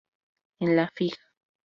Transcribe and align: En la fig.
En 0.67 0.73
la 0.79 0.87
fig. 0.95 1.19